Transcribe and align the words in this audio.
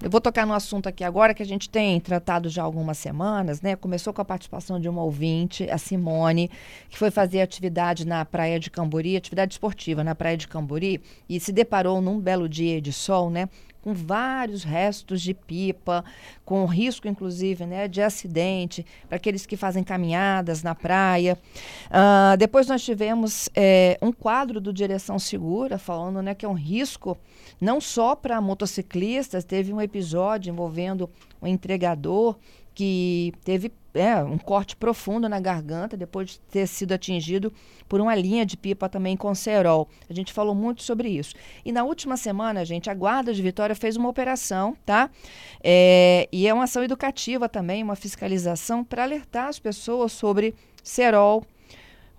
Eu 0.00 0.08
vou 0.08 0.20
tocar 0.20 0.46
no 0.46 0.52
assunto 0.52 0.88
aqui 0.88 1.02
agora 1.02 1.34
que 1.34 1.42
a 1.42 1.46
gente 1.46 1.68
tem 1.68 1.98
tratado 1.98 2.48
já 2.48 2.62
algumas 2.62 2.98
semanas, 2.98 3.60
né? 3.60 3.74
Começou 3.74 4.12
com 4.12 4.22
a 4.22 4.24
participação 4.24 4.78
de 4.78 4.88
uma 4.88 5.02
ouvinte, 5.02 5.68
a 5.68 5.76
Simone, 5.76 6.48
que 6.88 6.96
foi 6.96 7.10
fazer 7.10 7.40
atividade 7.40 8.06
na 8.06 8.24
praia 8.24 8.60
de 8.60 8.70
Cambori, 8.70 9.16
atividade 9.16 9.54
esportiva 9.54 10.04
na 10.04 10.14
praia 10.14 10.36
de 10.36 10.46
Cambori, 10.46 11.00
e 11.28 11.40
se 11.40 11.50
deparou 11.50 12.00
num 12.00 12.20
belo 12.20 12.48
dia 12.48 12.80
de 12.80 12.92
sol, 12.92 13.28
né? 13.28 13.48
Com 13.82 13.94
vários 13.94 14.64
restos 14.64 15.22
de 15.22 15.32
pipa, 15.32 16.04
com 16.44 16.64
risco, 16.66 17.08
inclusive, 17.08 17.64
né, 17.66 17.88
de 17.88 18.02
acidente 18.02 18.84
para 19.08 19.16
aqueles 19.16 19.46
que 19.46 19.56
fazem 19.56 19.84
caminhadas 19.84 20.62
na 20.62 20.74
praia. 20.74 21.38
Uh, 21.86 22.36
depois 22.36 22.66
nós 22.66 22.82
tivemos 22.82 23.48
é, 23.54 23.98
um 24.02 24.12
quadro 24.12 24.60
do 24.60 24.72
Direção 24.72 25.18
Segura 25.18 25.78
falando 25.78 26.22
né, 26.22 26.34
que 26.34 26.44
é 26.44 26.48
um 26.48 26.54
risco 26.54 27.16
não 27.60 27.80
só 27.80 28.14
para 28.14 28.40
motociclistas, 28.40 29.44
teve 29.44 29.72
um 29.72 29.80
episódio 29.80 30.50
envolvendo 30.50 31.10
um 31.42 31.46
entregador 31.46 32.36
que 32.78 33.32
teve 33.42 33.72
é, 33.92 34.22
um 34.22 34.38
corte 34.38 34.76
profundo 34.76 35.28
na 35.28 35.40
garganta 35.40 35.96
depois 35.96 36.30
de 36.30 36.38
ter 36.42 36.64
sido 36.68 36.92
atingido 36.92 37.52
por 37.88 38.00
uma 38.00 38.14
linha 38.14 38.46
de 38.46 38.56
pipa 38.56 38.88
também 38.88 39.16
com 39.16 39.34
cerol. 39.34 39.88
A 40.08 40.12
gente 40.12 40.32
falou 40.32 40.54
muito 40.54 40.84
sobre 40.84 41.08
isso. 41.08 41.34
E 41.64 41.72
na 41.72 41.82
última 41.82 42.16
semana, 42.16 42.64
gente, 42.64 42.88
a 42.88 42.94
Guarda 42.94 43.34
de 43.34 43.42
Vitória 43.42 43.74
fez 43.74 43.96
uma 43.96 44.08
operação, 44.08 44.76
tá? 44.86 45.10
É, 45.60 46.28
e 46.30 46.46
é 46.46 46.54
uma 46.54 46.62
ação 46.64 46.84
educativa 46.84 47.48
também, 47.48 47.82
uma 47.82 47.96
fiscalização 47.96 48.84
para 48.84 49.02
alertar 49.02 49.48
as 49.48 49.58
pessoas 49.58 50.12
sobre 50.12 50.54
cerol, 50.80 51.44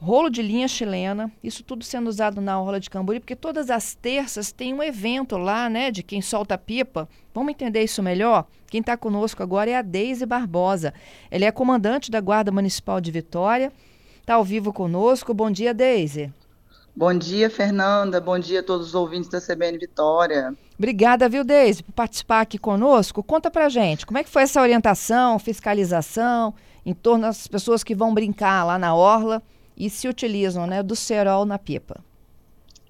rolo 0.02 0.30
de 0.30 0.42
linha 0.42 0.68
chilena, 0.68 1.32
isso 1.44 1.64
tudo 1.64 1.84
sendo 1.84 2.08
usado 2.08 2.40
na 2.40 2.60
Orla 2.60 2.80
de 2.80 2.90
Camburi, 2.90 3.20
porque 3.20 3.36
todas 3.36 3.70
as 3.70 3.94
terças 3.94 4.52
tem 4.52 4.74
um 4.74 4.82
evento 4.82 5.38
lá, 5.38 5.70
né, 5.70 5.92
de 5.92 6.02
quem 6.02 6.22
solta 6.22 6.58
pipa. 6.58 7.08
Vamos 7.34 7.52
entender 7.52 7.84
isso 7.84 8.02
melhor? 8.02 8.46
Quem 8.68 8.80
está 8.80 8.96
conosco 8.96 9.44
agora 9.44 9.70
é 9.70 9.76
a 9.76 9.82
Deise 9.82 10.26
Barbosa. 10.26 10.94
Ela 11.30 11.46
é 11.46 11.52
comandante 11.52 12.10
da 12.10 12.22
Guarda 12.22 12.52
Municipal 12.52 13.02
de 13.02 13.12
Vitória, 13.12 13.74
está 14.22 14.36
ao 14.36 14.44
vivo 14.44 14.72
conosco. 14.72 15.34
Bom 15.34 15.52
dia, 15.52 15.74
Deise. 15.74 16.32
Bom 16.96 17.14
dia, 17.14 17.50
Fernanda. 17.50 18.22
Bom 18.22 18.40
dia 18.40 18.62
a 18.62 18.64
todos 18.64 18.88
os 18.88 18.96
ouvintes 18.96 19.30
da 19.30 19.42
CBN 19.42 19.78
Vitória. 19.78 20.54
Obrigada, 20.78 21.28
viu, 21.28 21.44
Deise, 21.44 21.84
por 21.84 21.92
participar 21.92 22.42
aqui 22.42 22.58
conosco. 22.58 23.22
Conta 23.22 23.52
pra 23.52 23.68
gente, 23.68 24.06
como 24.06 24.18
é 24.18 24.24
que 24.24 24.30
foi 24.30 24.44
essa 24.44 24.62
orientação, 24.62 25.38
fiscalização, 25.40 26.54
em 26.86 26.94
torno 26.94 27.24
das 27.24 27.48
pessoas 27.48 27.84
que 27.84 27.94
vão 27.94 28.14
brincar 28.14 28.64
lá 28.66 28.80
na 28.80 28.96
Orla 28.96 29.44
e 29.80 29.90
se 29.90 30.08
utilizam 30.08 30.68
né, 30.68 30.84
do 30.84 30.96
cerol 30.96 31.46
na 31.46 31.58
pipa. 31.58 32.04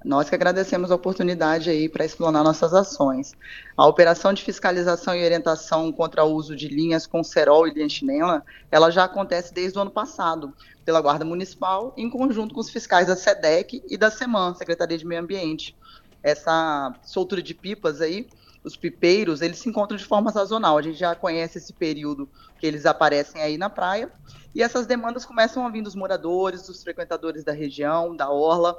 Nós 0.04 0.30
que 0.30 0.36
agradecemos 0.36 0.92
a 0.92 0.96
oportunidade 0.96 1.70
aí 1.70 1.90
para 1.90 2.06
explanar 2.06 2.42
nossas 2.42 2.74
ações. 2.74 3.34
A 3.76 3.86
operação 3.86 4.32
de 4.32 4.42
fiscalização 4.42 5.14
e 5.14 5.26
orientação 5.26 5.92
contra 5.92 6.24
o 6.24 6.34
uso 6.34 6.56
de 6.56 6.70
linhas 6.70 7.06
com 7.06 7.22
cerol 7.22 7.68
e 7.68 7.74
linha 7.74 8.42
ela 8.72 8.90
já 8.90 9.04
acontece 9.04 9.54
desde 9.54 9.78
o 9.78 9.82
ano 9.82 9.92
passado, 9.92 10.54
pela 10.86 11.02
Guarda 11.02 11.26
Municipal, 11.26 11.94
em 11.98 12.10
conjunto 12.10 12.54
com 12.54 12.62
os 12.62 12.70
fiscais 12.70 13.08
da 13.08 13.16
SEDEC 13.18 13.84
e 13.90 13.98
da 13.98 14.10
SEMAN, 14.10 14.56
Secretaria 14.56 14.98
de 14.98 15.06
Meio 15.06 15.22
Ambiente. 15.22 15.76
Essa 16.22 16.94
soltura 17.04 17.42
de 17.42 17.54
pipas 17.54 18.02
aí, 18.02 18.28
os 18.64 18.76
pipeiros, 18.76 19.42
eles 19.42 19.60
se 19.60 19.70
encontram 19.70 19.98
de 19.98 20.06
forma 20.06 20.32
sazonal. 20.32 20.78
A 20.78 20.82
gente 20.82 20.98
já 20.98 21.16
conhece 21.16 21.58
esse 21.58 21.74
período 21.74 22.30
que 22.60 22.68
eles 22.68 22.86
aparecem 22.86 23.42
aí 23.42 23.58
na 23.58 23.70
praia. 23.70 24.12
E 24.54 24.62
essas 24.62 24.86
demandas 24.86 25.26
começam 25.26 25.66
a 25.66 25.70
vir 25.70 25.82
dos 25.82 25.96
moradores, 25.96 26.68
dos 26.68 26.84
frequentadores 26.84 27.44
da 27.44 27.54
região, 27.54 28.16
da 28.16 28.30
orla, 28.30 28.78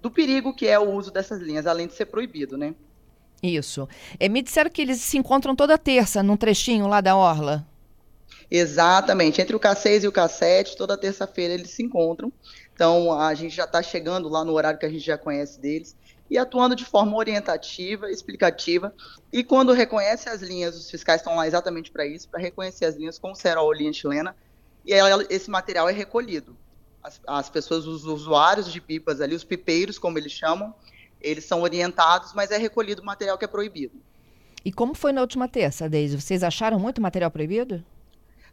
do 0.00 0.10
perigo 0.10 0.54
que 0.54 0.66
é 0.66 0.78
o 0.78 0.90
uso 0.90 1.10
dessas 1.10 1.40
linhas, 1.40 1.66
além 1.66 1.86
de 1.86 1.94
ser 1.94 2.06
proibido, 2.06 2.56
né? 2.56 2.74
Isso. 3.42 3.88
É, 4.18 4.28
me 4.28 4.42
disseram 4.42 4.70
que 4.70 4.82
eles 4.82 5.00
se 5.00 5.18
encontram 5.18 5.54
toda 5.54 5.78
terça 5.78 6.22
num 6.22 6.36
trechinho 6.36 6.86
lá 6.86 7.00
da 7.00 7.16
orla. 7.16 7.66
Exatamente. 8.50 9.40
Entre 9.40 9.54
o 9.54 9.60
K6 9.60 10.04
e 10.04 10.08
o 10.08 10.12
K7, 10.12 10.74
toda 10.76 10.96
terça-feira 10.96 11.54
eles 11.54 11.70
se 11.70 11.82
encontram. 11.82 12.32
Então, 12.74 13.12
a 13.12 13.34
gente 13.34 13.54
já 13.54 13.64
está 13.64 13.82
chegando 13.82 14.28
lá 14.28 14.44
no 14.44 14.52
horário 14.52 14.78
que 14.78 14.86
a 14.86 14.90
gente 14.90 15.04
já 15.04 15.18
conhece 15.18 15.60
deles 15.60 15.96
e 16.30 16.36
atuando 16.36 16.76
de 16.76 16.84
forma 16.84 17.16
orientativa, 17.16 18.10
explicativa. 18.10 18.94
E 19.32 19.42
quando 19.42 19.72
reconhece 19.72 20.28
as 20.28 20.42
linhas, 20.42 20.76
os 20.76 20.90
fiscais 20.90 21.20
estão 21.20 21.36
lá 21.36 21.46
exatamente 21.46 21.90
para 21.90 22.06
isso, 22.06 22.28
para 22.28 22.40
reconhecer 22.40 22.84
as 22.84 22.96
linhas 22.96 23.18
com 23.18 23.34
cerol 23.34 23.72
linha 23.72 23.92
chilena, 23.92 24.36
e 24.84 24.92
ela, 24.92 25.24
esse 25.28 25.50
material 25.50 25.88
é 25.88 25.92
recolhido. 25.92 26.56
As, 27.02 27.20
as, 27.26 27.50
pessoas, 27.50 27.86
os 27.86 28.04
usuários 28.04 28.70
de 28.72 28.80
pipas 28.80 29.20
ali, 29.20 29.34
os 29.34 29.44
pipeiros, 29.44 29.98
como 29.98 30.18
eles 30.18 30.32
chamam, 30.32 30.74
eles 31.20 31.44
são 31.44 31.62
orientados, 31.62 32.32
mas 32.34 32.50
é 32.50 32.58
recolhido 32.58 33.02
material 33.02 33.38
que 33.38 33.44
é 33.44 33.48
proibido. 33.48 34.00
E 34.64 34.72
como 34.72 34.94
foi 34.94 35.12
na 35.12 35.20
última 35.20 35.48
terça, 35.48 35.88
Deise? 35.88 36.20
Vocês 36.20 36.42
acharam 36.42 36.78
muito 36.78 37.00
material 37.00 37.30
proibido? 37.30 37.84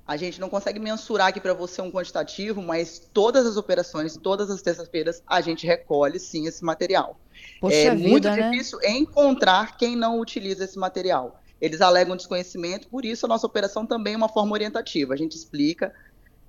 A 0.08 0.18
gente 0.18 0.40
não 0.40 0.50
consegue 0.50 0.80
mensurar 0.80 1.28
aqui 1.28 1.42
para 1.42 1.54
você 1.54 1.82
um 1.82 1.92
quantitativo, 1.92 2.62
mas 2.62 3.00
todas 3.12 3.46
as 3.46 3.58
operações, 3.58 4.16
todas 4.16 4.52
as 4.52 4.62
terças-feiras, 4.62 5.24
a 5.26 5.42
gente 5.42 5.66
recolhe 5.66 6.20
sim 6.20 6.46
esse 6.46 6.64
material. 6.64 7.20
Poxa 7.60 7.76
é 7.76 7.96
vida, 7.96 8.10
muito 8.10 8.30
né? 8.30 8.50
difícil 8.50 8.80
encontrar 8.84 9.78
quem 9.78 9.96
não 9.96 10.20
utiliza 10.20 10.64
esse 10.66 10.78
material. 10.78 11.42
Eles 11.60 11.82
alegam 11.82 12.16
desconhecimento, 12.16 12.88
por 12.88 13.06
isso 13.06 13.26
a 13.26 13.30
nossa 13.30 13.48
operação 13.48 13.86
também 13.86 14.14
é 14.14 14.18
uma 14.18 14.30
forma 14.30 14.54
orientativa. 14.54 15.14
A 15.14 15.18
gente 15.18 15.36
explica, 15.36 15.94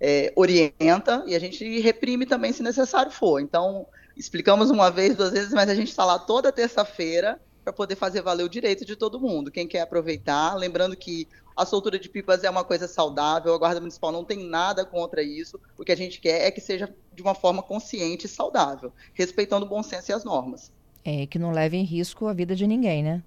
é, 0.01 0.33
orienta 0.37 1.25
e 1.27 1.35
a 1.35 1.39
gente 1.39 1.81
reprime 1.81 2.27
também 2.27 2.53
se 2.53 2.63
necessário 2.63 3.11
for. 3.11 3.41
Então, 3.41 3.87
explicamos 4.17 4.71
uma 4.71 4.91
vez, 4.91 5.17
duas 5.17 5.33
vezes, 5.33 5.53
mas 5.53 5.69
a 5.69 5.75
gente 5.75 5.89
está 5.89 6.05
lá 6.05 6.19
toda 6.19 6.53
terça-feira 6.53 7.41
para 7.63 7.73
poder 7.73 7.97
fazer 7.97 8.23
valer 8.23 8.45
o 8.45 8.49
direito 8.49 8.85
de 8.85 8.95
todo 8.95 9.21
mundo. 9.21 9.51
Quem 9.51 9.67
quer 9.67 9.81
aproveitar, 9.81 10.55
lembrando 10.55 10.97
que 10.97 11.27
a 11.57 11.65
soltura 11.65 11.99
de 11.99 12.09
pipas 12.09 12.45
é 12.45 12.51
uma 12.51 12.63
coisa 12.63 12.87
saudável, 12.87 13.55
a 13.55 13.59
Guarda 13.59 13.81
Municipal 13.81 14.13
não 14.13 14.25
tem 14.25 14.47
nada 14.47 14.85
contra 14.85 15.23
isso. 15.23 15.59
O 15.77 15.85
que 15.85 15.91
a 15.91 15.97
gente 15.97 16.21
quer 16.21 16.47
é 16.47 16.51
que 16.51 16.61
seja 16.61 16.95
de 17.15 17.23
uma 17.23 17.35
forma 17.35 17.63
consciente 17.63 18.27
e 18.27 18.29
saudável, 18.29 18.93
respeitando 19.15 19.65
o 19.65 19.69
bom 19.69 19.83
senso 19.83 20.11
e 20.11 20.15
as 20.15 20.23
normas. 20.23 20.71
É, 21.09 21.25
que 21.25 21.39
não 21.39 21.53
leve 21.53 21.77
em 21.77 21.85
risco 21.85 22.27
a 22.27 22.33
vida 22.33 22.57
de 22.57 22.67
ninguém, 22.67 23.01
né? 23.01 23.23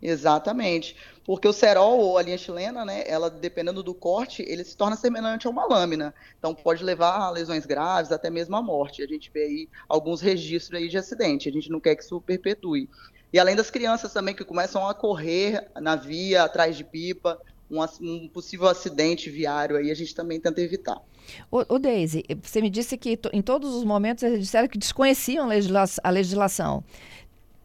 Exatamente. 0.00 0.96
Porque 1.22 1.46
o 1.46 1.52
cerol 1.52 2.00
ou 2.00 2.16
a 2.16 2.22
linha 2.22 2.38
chilena, 2.38 2.82
né, 2.82 3.04
ela 3.06 3.28
dependendo 3.28 3.82
do 3.82 3.94
corte, 3.94 4.42
ele 4.48 4.64
se 4.64 4.74
torna 4.74 4.96
semelhante 4.96 5.46
a 5.46 5.50
uma 5.50 5.66
lâmina. 5.66 6.14
Então 6.38 6.54
pode 6.54 6.82
levar 6.82 7.18
a 7.18 7.30
lesões 7.30 7.66
graves, 7.66 8.10
até 8.10 8.30
mesmo 8.30 8.56
a 8.56 8.62
morte. 8.62 9.02
A 9.02 9.06
gente 9.06 9.30
vê 9.30 9.42
aí 9.42 9.68
alguns 9.86 10.22
registros 10.22 10.80
aí 10.80 10.88
de 10.88 10.96
acidente. 10.96 11.46
A 11.46 11.52
gente 11.52 11.70
não 11.70 11.78
quer 11.78 11.94
que 11.94 12.02
isso 12.02 12.18
perpetue. 12.22 12.88
E 13.30 13.38
além 13.38 13.54
das 13.54 13.70
crianças 13.70 14.10
também 14.10 14.34
que 14.34 14.44
começam 14.44 14.88
a 14.88 14.94
correr 14.94 15.70
na 15.76 15.94
via, 15.94 16.42
atrás 16.42 16.74
de 16.74 16.84
pipa, 16.84 17.38
um, 17.72 17.82
um 18.02 18.28
possível 18.28 18.68
acidente 18.68 19.30
viário 19.30 19.76
aí, 19.76 19.90
a 19.90 19.94
gente 19.94 20.14
também 20.14 20.38
tenta 20.38 20.60
evitar. 20.60 21.00
O, 21.50 21.74
o 21.74 21.78
Deise, 21.78 22.24
você 22.42 22.60
me 22.60 22.68
disse 22.68 22.98
que 22.98 23.18
em 23.32 23.40
todos 23.40 23.74
os 23.74 23.84
momentos 23.84 24.22
eles 24.22 24.40
disseram 24.40 24.68
que 24.68 24.78
desconheciam 24.78 25.48
a 26.02 26.10
legislação. 26.10 26.84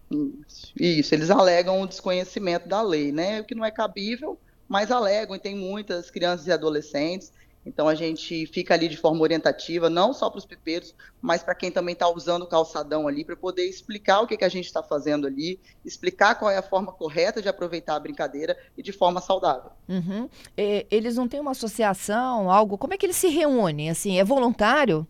Isso, 0.10 0.74
isso, 0.80 1.14
eles 1.14 1.30
alegam 1.30 1.82
o 1.82 1.88
desconhecimento 1.88 2.70
da 2.70 2.82
lei, 2.82 3.12
né? 3.12 3.42
O 3.42 3.44
que 3.44 3.54
não 3.54 3.66
é 3.66 3.72
cabível, 3.72 4.40
mas 4.68 4.90
alegam, 4.90 5.36
e 5.36 5.40
tem 5.40 5.56
muitas 5.56 6.10
crianças 6.10 6.48
e 6.48 6.52
adolescentes. 6.52 7.34
Então 7.68 7.88
a 7.88 7.96
gente 7.96 8.46
fica 8.48 8.74
ali 8.74 8.88
de 8.88 8.96
forma 8.96 9.22
orientativa, 9.22 9.90
não 9.90 10.14
só 10.14 10.30
para 10.30 10.38
os 10.38 10.46
pipeiros, 10.46 10.96
mas 11.22 11.44
para 11.44 11.54
quem 11.54 11.70
também 11.70 11.94
está 11.94 12.10
usando 12.10 12.44
o 12.44 12.48
calçadão 12.48 13.08
ali, 13.08 13.26
para 13.26 13.36
poder 13.36 13.66
explicar 13.66 14.22
o 14.22 14.28
que, 14.28 14.38
que 14.38 14.46
a 14.46 14.50
gente 14.50 14.66
está 14.66 14.82
fazendo 14.82 15.28
ali, 15.28 15.60
explicar 15.84 16.36
qual 16.36 16.50
é 16.50 16.58
a 16.58 16.62
forma 16.62 16.94
correta 16.94 17.42
de 17.42 17.50
aproveitar 17.50 17.96
a 17.96 18.00
brincadeira 18.00 18.58
e 18.78 18.82
de 18.82 18.94
forma 18.94 19.20
saudável. 19.20 19.72
Uhum. 19.88 20.30
eles 20.56 21.18
não 21.18 21.28
têm 21.28 21.40
uma 21.40 21.52
associação, 21.52 22.50
algo? 22.50 22.78
Como 22.78 22.94
é 22.94 22.98
que 22.98 23.06
eles 23.06 23.18
se 23.18 23.28
reúnem? 23.28 23.90
Assim, 23.90 24.18
é 24.18 24.24
voluntário? 24.24 25.06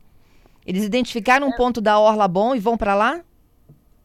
Eles 0.65 0.83
identificaram 0.83 1.47
é. 1.47 1.49
um 1.49 1.53
ponto 1.55 1.79
da 1.79 1.99
orla 1.99 2.27
bom 2.27 2.55
e 2.55 2.59
vão 2.59 2.75
para 2.75 2.95
lá? 2.95 3.23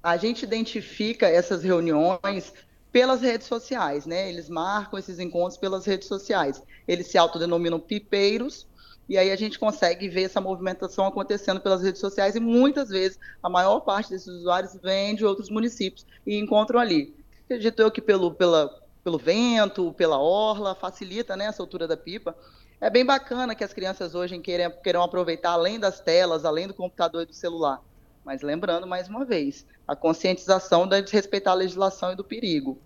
a 0.03 0.17
gente 0.17 0.43
identifica 0.43 1.29
essas 1.29 1.63
reuniões 1.63 2.53
pelas 2.93 3.23
redes 3.23 3.47
sociais, 3.47 4.05
né? 4.05 4.29
Eles 4.29 4.51
marcam 4.51 4.99
esses 4.99 5.19
encontros 5.19 5.57
pelas 5.57 5.87
redes 5.87 6.07
sociais. 6.07 6.63
Eles 6.87 7.07
se 7.09 7.17
autodenominam 7.17 7.81
pipeiros, 7.81 8.69
e 9.09 9.17
aí 9.17 9.31
a 9.31 9.37
gente 9.37 9.59
consegue 9.59 10.09
ver 10.09 10.25
essa 10.25 10.41
movimentação 10.41 11.07
acontecendo 11.07 11.61
pelas 11.61 11.83
redes 11.83 12.01
sociais, 12.01 12.37
e 12.37 12.41
muitas 12.41 12.91
vezes 12.91 13.19
a 13.43 13.49
maior 13.49 13.81
parte 13.81 14.11
desses 14.11 14.29
usuários 14.29 14.77
vem 14.83 15.15
de 15.15 15.25
outros 15.25 15.49
municípios 15.49 16.07
e 16.27 16.39
encontram 16.39 16.79
ali. 16.79 17.17
Acredito 17.45 17.81
eu 17.81 17.91
que 17.91 18.01
pelo, 18.01 18.33
pela, 18.35 18.71
pelo 19.03 19.19
vento, 19.19 19.93
pela 19.95 20.19
orla, 20.19 20.75
facilita 20.75 21.37
né, 21.37 21.49
a 21.49 21.53
soltura 21.53 21.89
da 21.89 21.97
pipa. 21.97 22.37
É 22.81 22.91
bem 22.91 23.05
bacana 23.05 23.55
que 23.55 23.65
as 23.65 23.73
crianças 23.73 24.15
hoje 24.15 24.39
queiram, 24.39 24.71
queiram 24.83 25.03
aproveitar 25.03 25.53
além 25.53 25.79
das 25.79 26.01
telas, 26.01 26.45
além 26.45 26.67
do 26.67 26.75
computador 26.75 27.23
e 27.23 27.27
do 27.27 27.35
celular. 27.35 27.81
Mas 28.25 28.43
lembrando, 28.43 28.87
mais 28.87 29.09
uma 29.09 29.25
vez, 29.25 29.67
a 29.87 29.97
conscientização 29.97 30.87
de 30.87 31.03
respeitar 31.11 31.53
a 31.53 31.55
legislação 31.55 32.13
e 32.13 32.17
do 32.17 32.25
perigo. 32.25 32.79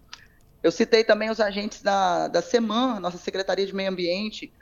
Eu 0.62 0.72
citei 0.72 1.04
também 1.04 1.30
os 1.30 1.40
agentes 1.40 1.82
da, 1.82 2.28
da 2.28 2.42
SEMAN, 2.42 2.98
nossa 3.00 3.18
Secretaria 3.18 3.66
de 3.66 3.74
Meio 3.74 3.90
Ambiente, 3.90 4.52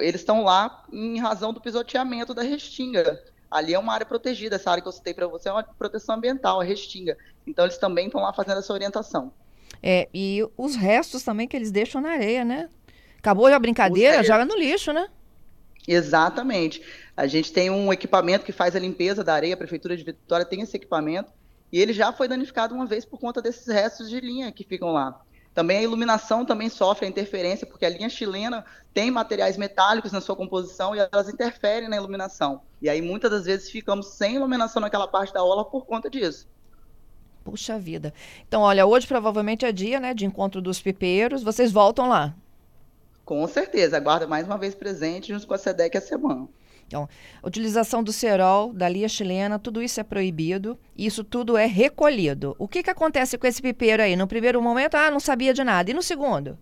eles 0.00 0.20
estão 0.20 0.42
lá 0.42 0.84
em 0.92 1.18
razão 1.20 1.52
do 1.52 1.60
pisoteamento 1.60 2.34
da 2.34 2.42
Restinga. 2.42 3.22
Ali 3.48 3.72
é 3.72 3.78
uma 3.78 3.92
área 3.92 4.04
protegida, 4.04 4.56
essa 4.56 4.70
área 4.70 4.82
que 4.82 4.88
eu 4.88 4.92
citei 4.92 5.14
para 5.14 5.28
você 5.28 5.48
é 5.48 5.52
uma 5.52 5.62
proteção 5.62 6.16
ambiental, 6.16 6.60
a 6.60 6.64
Restinga. 6.64 7.16
Então 7.46 7.64
eles 7.64 7.78
também 7.78 8.06
estão 8.06 8.20
lá 8.20 8.32
fazendo 8.32 8.58
essa 8.58 8.72
orientação. 8.72 9.32
É, 9.80 10.08
e 10.12 10.44
os 10.56 10.74
restos 10.74 11.22
também 11.22 11.46
que 11.46 11.56
eles 11.56 11.70
deixam 11.70 12.00
na 12.00 12.10
areia, 12.10 12.44
né? 12.44 12.68
Acabou 13.18 13.46
a 13.46 13.58
brincadeira, 13.58 14.22
joga 14.24 14.44
no 14.44 14.56
lixo, 14.56 14.92
né? 14.92 15.08
Exatamente. 15.86 16.82
A 17.16 17.26
gente 17.26 17.52
tem 17.52 17.70
um 17.70 17.92
equipamento 17.92 18.44
que 18.44 18.52
faz 18.52 18.74
a 18.74 18.78
limpeza 18.78 19.22
da 19.22 19.34
areia, 19.34 19.54
a 19.54 19.58
Prefeitura 19.58 19.96
de 19.96 20.04
Vitória 20.04 20.44
tem 20.44 20.60
esse 20.60 20.76
equipamento, 20.76 21.32
e 21.72 21.80
ele 21.80 21.92
já 21.92 22.12
foi 22.12 22.28
danificado 22.28 22.74
uma 22.74 22.86
vez 22.86 23.04
por 23.04 23.18
conta 23.18 23.40
desses 23.40 23.66
restos 23.66 24.08
de 24.08 24.20
linha 24.20 24.52
que 24.52 24.64
ficam 24.64 24.92
lá. 24.92 25.20
Também 25.54 25.78
a 25.78 25.82
iluminação 25.82 26.44
também 26.44 26.68
sofre 26.68 27.06
a 27.06 27.08
interferência, 27.08 27.66
porque 27.66 27.86
a 27.86 27.88
linha 27.88 28.10
chilena 28.10 28.62
tem 28.92 29.10
materiais 29.10 29.56
metálicos 29.56 30.12
na 30.12 30.20
sua 30.20 30.36
composição 30.36 30.94
e 30.94 30.98
elas 30.98 31.30
interferem 31.30 31.88
na 31.88 31.96
iluminação. 31.96 32.60
E 32.82 32.90
aí 32.90 33.00
muitas 33.00 33.30
das 33.30 33.46
vezes 33.46 33.70
ficamos 33.70 34.08
sem 34.08 34.34
iluminação 34.34 34.82
naquela 34.82 35.08
parte 35.08 35.32
da 35.32 35.40
aula 35.40 35.64
por 35.64 35.86
conta 35.86 36.10
disso. 36.10 36.46
Puxa 37.42 37.78
vida. 37.78 38.12
Então, 38.46 38.60
olha, 38.60 38.84
hoje 38.84 39.06
provavelmente 39.06 39.64
é 39.64 39.72
dia, 39.72 39.98
né, 39.98 40.12
de 40.12 40.26
encontro 40.26 40.60
dos 40.60 40.80
pipeiros. 40.80 41.42
Vocês 41.42 41.72
voltam 41.72 42.08
lá? 42.08 42.34
Com 43.26 43.44
certeza. 43.48 43.96
Aguarda 43.96 44.24
mais 44.24 44.46
uma 44.46 44.56
vez 44.56 44.72
presente 44.72 45.32
junto 45.32 45.48
com 45.48 45.52
a 45.52 45.58
SEDEC 45.58 45.98
a 45.98 46.00
semana. 46.00 46.48
Então, 46.86 47.08
a 47.42 47.48
utilização 47.48 48.00
do 48.00 48.12
cerol, 48.12 48.72
da 48.72 48.88
lia 48.88 49.08
chilena, 49.08 49.58
tudo 49.58 49.82
isso 49.82 49.98
é 49.98 50.04
proibido. 50.04 50.78
Isso 50.96 51.24
tudo 51.24 51.56
é 51.56 51.66
recolhido. 51.66 52.54
O 52.56 52.68
que, 52.68 52.84
que 52.84 52.90
acontece 52.90 53.36
com 53.36 53.44
esse 53.44 53.60
pipeiro 53.60 54.00
aí? 54.00 54.14
No 54.14 54.28
primeiro 54.28 54.62
momento, 54.62 54.94
ah, 54.94 55.10
não 55.10 55.18
sabia 55.18 55.52
de 55.52 55.64
nada. 55.64 55.90
E 55.90 55.94
no 55.94 56.02
segundo? 56.02 56.56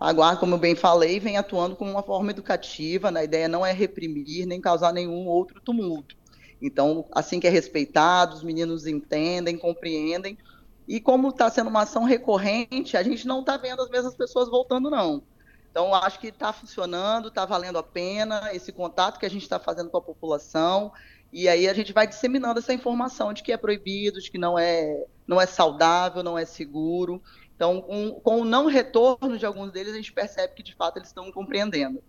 A 0.00 0.10
guarda, 0.10 0.40
como 0.40 0.54
eu 0.54 0.58
bem 0.58 0.74
falei, 0.74 1.20
vem 1.20 1.36
atuando 1.36 1.76
como 1.76 1.90
uma 1.90 2.02
forma 2.02 2.30
educativa. 2.30 3.10
Né? 3.10 3.20
A 3.20 3.24
ideia 3.24 3.46
não 3.46 3.64
é 3.64 3.72
reprimir 3.72 4.46
nem 4.46 4.58
causar 4.58 4.90
nenhum 4.90 5.26
outro 5.26 5.60
tumulto. 5.60 6.16
Então, 6.62 7.04
assim 7.12 7.38
que 7.38 7.46
é 7.46 7.50
respeitado, 7.50 8.36
os 8.36 8.42
meninos 8.42 8.86
entendem, 8.86 9.58
compreendem. 9.58 10.38
E 10.86 11.00
como 11.00 11.28
está 11.28 11.50
sendo 11.50 11.68
uma 11.68 11.82
ação 11.82 12.04
recorrente, 12.04 12.96
a 12.96 13.02
gente 13.02 13.26
não 13.26 13.40
está 13.40 13.56
vendo 13.56 13.82
as 13.82 13.90
mesmas 13.90 14.14
pessoas 14.14 14.48
voltando, 14.48 14.88
não. 14.88 15.22
Então, 15.70 15.94
acho 15.94 16.18
que 16.18 16.28
está 16.28 16.52
funcionando, 16.52 17.28
está 17.28 17.44
valendo 17.44 17.76
a 17.76 17.82
pena 17.82 18.50
esse 18.54 18.72
contato 18.72 19.18
que 19.18 19.26
a 19.26 19.30
gente 19.30 19.42
está 19.42 19.58
fazendo 19.58 19.90
com 19.90 19.98
a 19.98 20.02
população. 20.02 20.92
E 21.32 21.48
aí 21.48 21.68
a 21.68 21.74
gente 21.74 21.92
vai 21.92 22.06
disseminando 22.06 22.60
essa 22.60 22.72
informação 22.72 23.32
de 23.34 23.42
que 23.42 23.52
é 23.52 23.56
proibido, 23.56 24.20
de 24.20 24.30
que 24.30 24.38
não 24.38 24.58
é, 24.58 25.04
não 25.26 25.40
é 25.40 25.44
saudável, 25.44 26.22
não 26.22 26.38
é 26.38 26.44
seguro. 26.44 27.20
Então, 27.54 27.82
com, 27.82 28.12
com 28.20 28.40
o 28.40 28.44
não 28.44 28.66
retorno 28.66 29.36
de 29.36 29.44
alguns 29.44 29.72
deles, 29.72 29.92
a 29.92 29.96
gente 29.96 30.12
percebe 30.12 30.54
que 30.54 30.62
de 30.62 30.74
fato 30.74 30.98
eles 30.98 31.08
estão 31.08 31.30
compreendendo. 31.32 32.02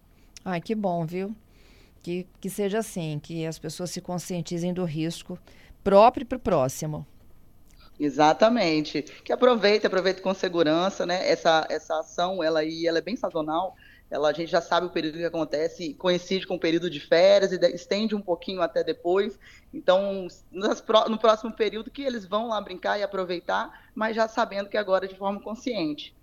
Ai, 0.46 0.62
que 0.62 0.76
bom, 0.76 1.06
viu? 1.06 1.36
Que, 2.02 2.28
que 2.40 2.50
seja 2.50 2.80
assim, 2.80 3.20
que 3.22 3.46
as 3.46 3.58
pessoas 3.58 3.90
se 3.90 4.00
conscientizem 4.00 4.74
do 4.74 4.86
risco 4.86 5.38
próprio 5.84 6.26
para 6.26 6.38
o 6.38 6.40
próximo. 6.40 7.06
Exatamente. 8.00 9.02
Que 9.02 9.34
aproveite, 9.34 9.88
aproveite 9.88 10.22
com 10.22 10.34
segurança, 10.34 11.06
né? 11.06 11.28
Essa, 11.28 11.66
essa 11.70 12.00
ação, 12.00 12.44
ela, 12.44 12.64
ela 12.64 12.98
é 12.98 13.02
bem 13.02 13.16
sazonal. 13.16 13.76
Ela, 14.10 14.30
a 14.30 14.34
gente 14.34 14.50
já 14.50 14.62
sabe 14.62 14.88
o 14.88 14.90
período 14.90 15.18
que 15.18 15.26
acontece, 15.26 15.94
coincide 15.96 16.48
com 16.48 16.56
o 16.56 16.60
período 16.60 16.90
de 16.90 17.00
férias 17.00 17.52
e 17.52 17.58
de, 17.58 17.68
estende 17.72 18.16
um 18.16 18.22
pouquinho 18.22 18.62
até 18.62 18.84
depois. 18.84 19.38
Então, 19.74 20.28
no 20.52 21.18
próximo 21.18 21.52
período 21.52 21.92
que 21.92 22.04
eles 22.04 22.26
vão 22.26 22.48
lá 22.48 22.62
brincar 22.62 22.98
e 22.98 23.04
aproveitar, 23.04 23.90
mas 23.94 24.16
já 24.16 24.28
sabendo 24.28 24.70
que 24.70 24.78
agora 24.78 25.08
de 25.08 25.16
forma 25.16 25.42
consciente. 25.42 26.16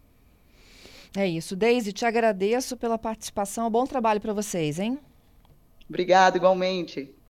É 1.16 1.26
isso. 1.26 1.54
Deise, 1.54 1.92
te 1.92 2.06
agradeço 2.06 2.76
pela 2.76 2.98
participação. 2.98 3.70
Bom 3.70 3.86
trabalho 3.86 4.20
para 4.20 4.32
vocês, 4.32 4.78
hein? 4.78 4.98
Obrigado, 5.88 6.36
igualmente. 6.36 7.14